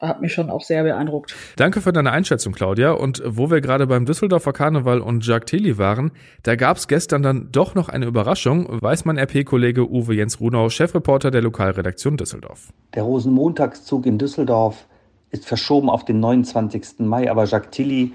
hat 0.00 0.22
mich 0.22 0.32
schon 0.32 0.48
auch 0.48 0.62
sehr 0.62 0.82
beeindruckt. 0.82 1.34
Danke 1.56 1.82
für 1.82 1.92
deine 1.92 2.10
Einschätzung, 2.10 2.54
Claudia. 2.54 2.92
Und 2.92 3.22
wo 3.26 3.50
wir 3.50 3.60
gerade 3.60 3.86
beim 3.86 4.06
Düsseldorfer 4.06 4.52
Karneval 4.52 5.00
und 5.00 5.26
Jacques 5.26 5.50
Tilly 5.50 5.76
waren, 5.76 6.12
da 6.42 6.56
gab 6.56 6.78
es 6.78 6.88
gestern 6.88 7.22
dann 7.22 7.52
doch 7.52 7.74
noch 7.74 7.90
eine 7.90 8.06
Überraschung, 8.06 8.66
weiß 8.80 9.04
mein 9.04 9.18
RP-Kollege 9.18 9.90
Uwe 9.90 10.14
Jens 10.14 10.40
Runau, 10.40 10.70
Chefreporter 10.70 11.30
der 11.30 11.42
Lokalredaktion 11.42 12.16
Düsseldorf. 12.16 12.72
Der 12.94 13.02
Rosenmontagszug 13.02 14.06
in 14.06 14.16
Düsseldorf 14.16 14.86
ist 15.30 15.44
verschoben 15.44 15.90
auf 15.90 16.04
den 16.06 16.18
29. 16.18 17.00
Mai, 17.00 17.30
aber 17.30 17.44
Jacques 17.44 17.70
Tilly, 17.70 18.12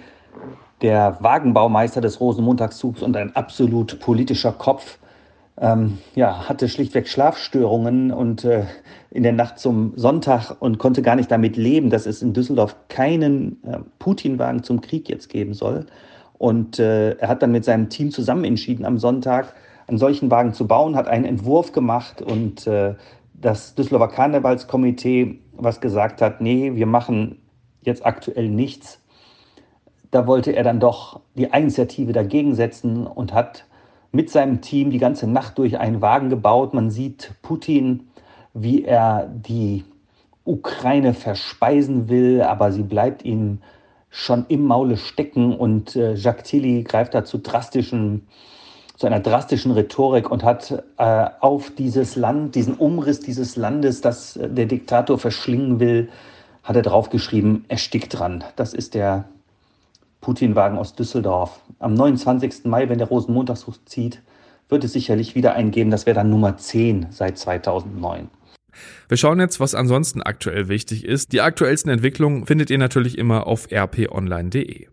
der 0.81 1.17
Wagenbaumeister 1.19 2.01
des 2.01 2.19
Rosenmontagszugs 2.19 3.01
und 3.01 3.15
ein 3.15 3.35
absolut 3.35 3.99
politischer 3.99 4.51
Kopf, 4.51 4.99
ähm, 5.57 5.99
ja, 6.15 6.49
hatte 6.49 6.67
schlichtweg 6.67 7.07
Schlafstörungen 7.07 8.11
und 8.11 8.43
äh, 8.43 8.65
in 9.09 9.23
der 9.23 9.31
Nacht 9.31 9.57
zum 9.57 9.93
Sonntag 9.95 10.57
und 10.59 10.77
konnte 10.79 11.01
gar 11.01 11.15
nicht 11.15 11.31
damit 11.31 11.55
leben, 11.55 11.89
dass 11.89 12.05
es 12.05 12.21
in 12.21 12.33
Düsseldorf 12.33 12.75
keinen 12.89 13.63
äh, 13.63 13.79
Putin-Wagen 13.99 14.63
zum 14.63 14.81
Krieg 14.81 15.07
jetzt 15.07 15.29
geben 15.29 15.53
soll. 15.53 15.85
Und 16.37 16.79
äh, 16.79 17.11
er 17.11 17.29
hat 17.29 17.41
dann 17.41 17.53
mit 17.53 17.63
seinem 17.63 17.87
Team 17.87 18.11
zusammen 18.11 18.43
entschieden, 18.43 18.83
am 18.83 18.97
Sonntag 18.97 19.53
einen 19.87 19.97
solchen 19.97 20.29
Wagen 20.29 20.53
zu 20.53 20.67
bauen, 20.67 20.97
hat 20.97 21.07
einen 21.07 21.23
Entwurf 21.23 21.71
gemacht 21.71 22.21
und 22.21 22.67
äh, 22.67 22.95
das 23.33 23.75
Düsseldorfer 23.75 24.13
Karnevalskomitee, 24.13 25.39
was 25.53 25.79
gesagt 25.79 26.21
hat, 26.21 26.41
nee, 26.41 26.75
wir 26.75 26.85
machen 26.85 27.39
jetzt 27.81 28.05
aktuell 28.05 28.49
nichts. 28.49 28.99
Da 30.12 30.27
wollte 30.27 30.51
er 30.51 30.63
dann 30.63 30.79
doch 30.79 31.19
die 31.35 31.50
Initiative 31.51 32.13
dagegen 32.13 32.55
setzen 32.55 33.07
und 33.07 33.33
hat 33.33 33.65
mit 34.12 34.29
seinem 34.29 34.62
Team 34.62 34.91
die 34.91 34.97
ganze 34.97 35.27
Nacht 35.27 35.57
durch 35.57 35.77
einen 35.77 36.01
Wagen 36.01 36.29
gebaut. 36.29 36.74
Man 36.74 36.89
sieht 36.89 37.33
Putin, 37.41 38.07
wie 38.53 38.83
er 38.83 39.27
die 39.27 39.83
Ukraine 40.45 41.13
verspeisen 41.13 42.07
will, 42.07 42.41
aber 42.41 42.71
sie 42.71 42.83
bleibt 42.83 43.25
ihm 43.25 43.59
schon 44.09 44.45
im 44.47 44.63
Maule 44.63 44.95
stecken 44.95 45.53
und 45.53 45.95
äh, 45.95 46.13
Jacques 46.13 46.50
Tilly 46.50 46.83
greift 46.83 47.13
da 47.13 47.25
zu 47.25 47.38
drastischen, 47.38 48.27
zu 48.95 49.07
einer 49.07 49.19
drastischen 49.19 49.71
Rhetorik 49.71 50.31
und 50.31 50.43
hat 50.45 50.83
äh, 50.97 51.25
auf 51.41 51.71
dieses 51.71 52.15
Land, 52.15 52.55
diesen 52.55 52.75
Umriss 52.75 53.19
dieses 53.19 53.57
Landes, 53.57 54.00
das 54.00 54.38
äh, 54.38 54.50
der 54.50 54.67
Diktator 54.67 55.19
verschlingen 55.19 55.81
will, 55.81 56.09
hat 56.63 56.77
er 56.77 56.81
draufgeschrieben, 56.81 57.65
erstickt 57.67 58.17
dran. 58.17 58.43
Das 58.55 58.74
ist 58.74 58.93
der 58.93 59.25
Putin-Wagen 60.25 60.79
aus 60.79 60.96
Düsseldorf. 60.96 61.62
Am 61.77 61.94
29. 61.94 62.65
Mai, 62.65 62.89
wenn 62.89 62.98
der 62.98 63.08
Rosenmontagszug 63.08 63.88
zieht, 63.88 64.24
wird 64.70 64.84
es 64.84 64.94
sicherlich 64.94 65.36
wieder 65.36 65.53
einen 65.53 65.70
geben. 65.70 65.91
Das 65.91 66.08
wäre 66.08 66.15
dann 66.15 66.32
Nummer 66.32 66.58
10 66.58 67.08
seit 67.12 67.38
2009. 67.38 68.29
Wir 69.08 69.17
schauen 69.17 69.39
jetzt, 69.39 69.60
was 69.60 69.75
ansonsten 69.75 70.24
aktuell 70.24 70.67
wichtig 70.67 71.05
ist. 71.05 71.32
Die 71.32 71.41
aktuellsten 71.41 71.91
Entwicklungen 71.91 72.48
findet 72.48 72.72
ihr 72.72 72.79
natürlich 72.79 73.20
immer 73.20 73.46
auf 73.46 73.67
rponline.de. 73.72 74.88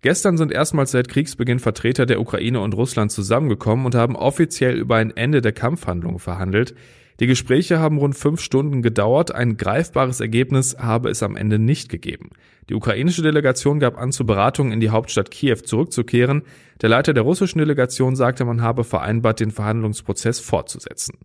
Gestern 0.00 0.36
sind 0.36 0.50
erstmals 0.50 0.90
seit 0.90 1.08
Kriegsbeginn 1.08 1.60
Vertreter 1.60 2.04
der 2.04 2.20
Ukraine 2.20 2.60
und 2.60 2.74
Russland 2.74 3.12
zusammengekommen 3.12 3.86
und 3.86 3.94
haben 3.94 4.16
offiziell 4.16 4.76
über 4.76 4.96
ein 4.96 5.16
Ende 5.16 5.40
der 5.40 5.52
Kampfhandlungen 5.52 6.18
verhandelt. 6.18 6.74
Die 7.20 7.26
Gespräche 7.26 7.80
haben 7.80 7.98
rund 7.98 8.16
fünf 8.16 8.40
Stunden 8.40 8.80
gedauert, 8.80 9.34
ein 9.34 9.56
greifbares 9.56 10.20
Ergebnis 10.20 10.76
habe 10.78 11.10
es 11.10 11.22
am 11.24 11.36
Ende 11.36 11.58
nicht 11.58 11.88
gegeben. 11.88 12.30
Die 12.68 12.74
ukrainische 12.74 13.22
Delegation 13.22 13.80
gab 13.80 13.98
an, 13.98 14.12
zu 14.12 14.24
Beratungen 14.24 14.72
in 14.72 14.78
die 14.78 14.90
Hauptstadt 14.90 15.32
Kiew 15.32 15.56
zurückzukehren. 15.56 16.42
Der 16.80 16.90
Leiter 16.90 17.14
der 17.14 17.24
russischen 17.24 17.58
Delegation 17.58 18.14
sagte, 18.14 18.44
man 18.44 18.62
habe 18.62 18.84
vereinbart, 18.84 19.40
den 19.40 19.50
Verhandlungsprozess 19.50 20.38
fortzusetzen. 20.38 21.18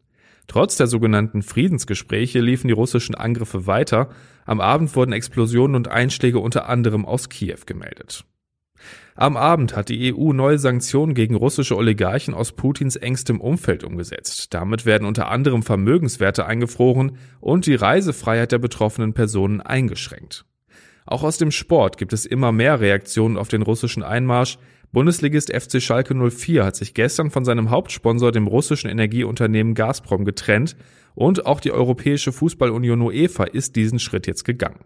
Trotz 0.48 0.78
der 0.78 0.88
sogenannten 0.88 1.44
Friedensgespräche 1.44 2.40
liefen 2.40 2.68
die 2.68 2.74
russischen 2.74 3.14
Angriffe 3.14 3.68
weiter. 3.68 4.10
Am 4.46 4.62
Abend 4.62 4.96
wurden 4.96 5.14
Explosionen 5.14 5.76
und 5.76 5.90
Einschläge 5.90 6.40
unter 6.40 6.68
anderem 6.68 7.06
aus 7.06 7.30
Kiew 7.30 7.60
gemeldet. 7.66 8.26
Am 9.16 9.38
Abend 9.38 9.76
hat 9.76 9.90
die 9.90 10.14
EU 10.14 10.34
neue 10.34 10.58
Sanktionen 10.58 11.14
gegen 11.14 11.36
russische 11.36 11.78
Oligarchen 11.78 12.34
aus 12.34 12.54
Putins 12.54 12.96
engstem 12.96 13.40
Umfeld 13.40 13.84
umgesetzt. 13.84 14.54
Damit 14.54 14.86
werden 14.86 15.08
unter 15.08 15.30
anderem 15.30 15.62
Vermögenswerte 15.62 16.46
eingefroren 16.46 17.18
und 17.40 17.68
die 17.68 17.76
Reisefreiheit 17.76 18.52
der 18.52 18.60
betroffenen 18.60 19.14
Personen 19.14 19.62
eingeschränkt. 19.62 20.46
Auch 21.06 21.24
aus 21.24 21.38
dem 21.38 21.52
Sport 21.52 21.98
gibt 21.98 22.14
es 22.14 22.26
immer 22.26 22.52
mehr 22.52 22.80
Reaktionen 22.80 23.38
auf 23.38 23.50
den 23.50 23.62
russischen 23.62 24.04
Einmarsch. 24.04 24.58
Bundesligist 24.92 25.52
FC 25.54 25.82
Schalke 25.82 26.16
04 26.16 26.66
hat 26.66 26.76
sich 26.76 26.94
gestern 26.94 27.30
von 27.30 27.46
seinem 27.46 27.70
Hauptsponsor, 27.70 28.32
dem 28.32 28.48
russischen 28.48 28.90
Energieunternehmen 28.90 29.74
Gazprom, 29.74 30.24
getrennt 30.24 30.76
und 31.16 31.46
auch 31.46 31.60
die 31.60 31.72
Europäische 31.72 32.32
Fußballunion 32.32 33.02
UEFA 33.02 33.44
ist 33.44 33.76
diesen 33.76 34.00
Schritt 34.00 34.28
jetzt 34.28 34.44
gegangen. 34.44 34.80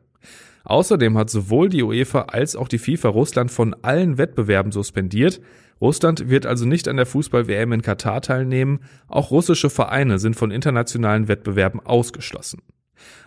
Außerdem 0.64 1.18
hat 1.18 1.30
sowohl 1.30 1.70
die 1.70 1.84
UEFA 1.84 2.24
als 2.24 2.56
auch 2.56 2.68
die 2.68 2.78
FIFA 2.78 3.10
Russland 3.10 3.52
von 3.52 3.74
allen 3.84 4.18
Wettbewerben 4.18 4.72
suspendiert. 4.72 5.40
Russland 5.80 6.30
wird 6.30 6.46
also 6.46 6.66
nicht 6.66 6.88
an 6.88 6.98
der 6.98 7.06
Fußball-WM 7.06 7.72
in 7.72 7.82
Katar 7.82 8.22
teilnehmen. 8.22 8.80
Auch 9.08 9.32
russische 9.32 9.70
Vereine 9.70 10.20
sind 10.20 10.36
von 10.36 10.52
internationalen 10.52 11.28
Wettbewerben 11.28 11.80
ausgeschlossen. 11.80 12.62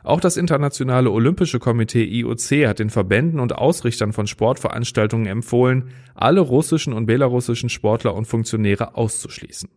Auch 0.03 0.21
das 0.21 0.37
Internationale 0.37 1.11
Olympische 1.11 1.59
Komitee 1.59 2.05
IOC 2.05 2.67
hat 2.67 2.79
den 2.79 2.91
Verbänden 2.91 3.41
und 3.41 3.55
Ausrichtern 3.55 4.13
von 4.13 4.27
Sportveranstaltungen 4.27 5.27
empfohlen, 5.27 5.91
alle 6.15 6.41
russischen 6.41 6.93
und 6.93 7.07
belarussischen 7.07 7.69
Sportler 7.69 8.15
und 8.15 8.27
Funktionäre 8.27 8.97
auszuschließen. 8.97 9.71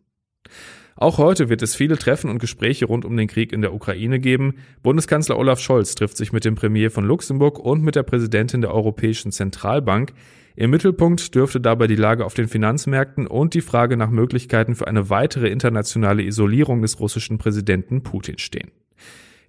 Auch 0.95 1.17
heute 1.17 1.49
wird 1.49 1.61
es 1.61 1.75
viele 1.75 1.97
Treffen 1.97 2.29
und 2.29 2.39
Gespräche 2.39 2.85
rund 2.85 3.05
um 3.05 3.17
den 3.17 3.27
Krieg 3.27 3.51
in 3.51 3.61
der 3.61 3.73
Ukraine 3.73 4.19
geben. 4.19 4.55
Bundeskanzler 4.83 5.37
Olaf 5.37 5.59
Scholz 5.59 5.95
trifft 5.95 6.17
sich 6.17 6.31
mit 6.31 6.45
dem 6.45 6.55
Premier 6.55 6.91
von 6.91 7.05
Luxemburg 7.05 7.59
und 7.59 7.83
mit 7.83 7.95
der 7.95 8.03
Präsidentin 8.03 8.61
der 8.61 8.73
Europäischen 8.73 9.31
Zentralbank. 9.31 10.13
Im 10.55 10.69
Mittelpunkt 10.69 11.33
dürfte 11.33 11.59
dabei 11.59 11.87
die 11.87 11.95
Lage 11.95 12.25
auf 12.25 12.35
den 12.35 12.47
Finanzmärkten 12.47 13.25
und 13.25 13.55
die 13.55 13.61
Frage 13.61 13.97
nach 13.97 14.11
Möglichkeiten 14.11 14.75
für 14.75 14.87
eine 14.87 15.09
weitere 15.09 15.47
internationale 15.49 16.21
Isolierung 16.21 16.83
des 16.83 16.99
russischen 16.99 17.39
Präsidenten 17.39 18.03
Putin 18.03 18.37
stehen. 18.37 18.71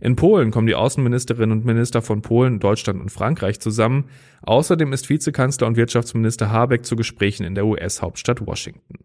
In 0.01 0.17
Polen 0.17 0.51
kommen 0.51 0.67
die 0.67 0.75
Außenministerinnen 0.75 1.59
und 1.59 1.65
Minister 1.65 2.03
von 2.03 2.23
Polen, 2.23 2.59
Deutschland 2.59 3.01
und 3.01 3.11
Frankreich 3.11 3.61
zusammen. 3.61 4.07
Außerdem 4.43 4.93
ist 4.93 5.09
Vizekanzler 5.09 5.67
und 5.67 5.77
Wirtschaftsminister 5.77 6.51
Habeck 6.51 6.85
zu 6.85 6.97
Gesprächen 6.97 7.45
in 7.45 7.55
der 7.55 7.67
US-Hauptstadt 7.67 8.47
Washington. 8.47 8.99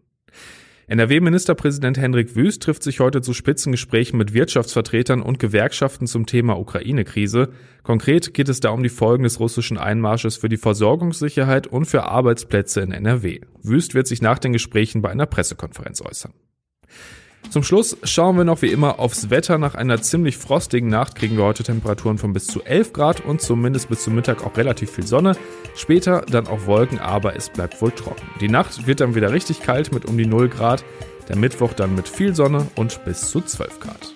NRW-Ministerpräsident 0.90 1.98
Hendrik 1.98 2.34
Wüst 2.34 2.64
trifft 2.64 2.82
sich 2.82 2.98
heute 2.98 3.22
zu 3.22 3.32
Spitzengesprächen 3.32 4.18
mit 4.18 4.34
Wirtschaftsvertretern 4.34 5.22
und 5.22 5.38
Gewerkschaften 5.38 6.08
zum 6.08 6.26
Thema 6.26 6.58
Ukraine-Krise. 6.58 7.50
Konkret 7.84 8.34
geht 8.34 8.48
es 8.48 8.58
da 8.58 8.70
um 8.70 8.82
die 8.82 8.88
Folgen 8.88 9.22
des 9.22 9.38
russischen 9.38 9.78
Einmarsches 9.78 10.36
für 10.36 10.48
die 10.48 10.56
Versorgungssicherheit 10.56 11.68
und 11.68 11.84
für 11.84 12.06
Arbeitsplätze 12.06 12.80
in 12.80 12.90
NRW. 12.90 13.38
Wüst 13.62 13.94
wird 13.94 14.08
sich 14.08 14.20
nach 14.20 14.40
den 14.40 14.52
Gesprächen 14.52 15.00
bei 15.00 15.10
einer 15.10 15.26
Pressekonferenz 15.26 16.02
äußern. 16.02 16.32
Zum 17.50 17.64
Schluss 17.64 17.96
schauen 18.04 18.36
wir 18.36 18.44
noch 18.44 18.62
wie 18.62 18.70
immer 18.70 19.00
aufs 19.00 19.28
Wetter. 19.28 19.58
Nach 19.58 19.74
einer 19.74 20.00
ziemlich 20.00 20.38
frostigen 20.38 20.88
Nacht 20.88 21.16
kriegen 21.16 21.36
wir 21.36 21.42
heute 21.42 21.64
Temperaturen 21.64 22.16
von 22.16 22.32
bis 22.32 22.46
zu 22.46 22.62
11 22.62 22.92
Grad 22.92 23.20
und 23.22 23.40
zumindest 23.40 23.88
bis 23.88 24.04
zum 24.04 24.14
Mittag 24.14 24.46
auch 24.46 24.56
relativ 24.56 24.92
viel 24.92 25.04
Sonne. 25.04 25.36
Später 25.74 26.24
dann 26.30 26.46
auch 26.46 26.66
Wolken, 26.66 27.00
aber 27.00 27.34
es 27.34 27.50
bleibt 27.50 27.82
wohl 27.82 27.90
trocken. 27.90 28.22
Die 28.40 28.48
Nacht 28.48 28.86
wird 28.86 29.00
dann 29.00 29.16
wieder 29.16 29.32
richtig 29.32 29.62
kalt 29.62 29.92
mit 29.92 30.04
um 30.04 30.16
die 30.16 30.26
0 30.26 30.48
Grad. 30.48 30.84
Der 31.28 31.34
Mittwoch 31.36 31.72
dann 31.72 31.96
mit 31.96 32.06
viel 32.06 32.36
Sonne 32.36 32.68
und 32.76 33.04
bis 33.04 33.30
zu 33.30 33.40
12 33.40 33.80
Grad. 33.80 34.14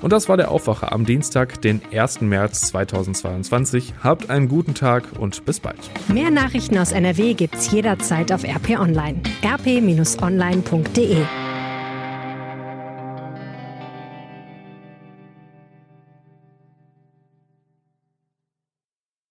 Und 0.00 0.14
das 0.14 0.30
war 0.30 0.38
der 0.38 0.50
Aufwacher 0.50 0.92
am 0.92 1.04
Dienstag, 1.04 1.60
den 1.60 1.82
1. 1.92 2.22
März 2.22 2.68
2022. 2.68 3.92
Habt 4.02 4.30
einen 4.30 4.48
guten 4.48 4.72
Tag 4.72 5.04
und 5.18 5.44
bis 5.44 5.60
bald. 5.60 5.90
Mehr 6.08 6.30
Nachrichten 6.30 6.78
aus 6.78 6.92
NRW 6.92 7.34
gibt's 7.34 7.70
jederzeit 7.70 8.32
auf 8.32 8.42
RP 8.42 8.80
Online. 8.80 9.20
rp-online.de 9.44 11.26